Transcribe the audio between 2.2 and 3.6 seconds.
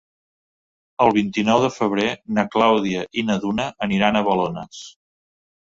na Clàudia i na